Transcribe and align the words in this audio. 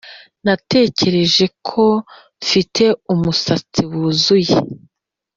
natekereje 0.45 1.45
ko 1.67 1.85
mfite 2.41 2.83
umusatsi 3.13 3.81
wuzuye 3.91 4.55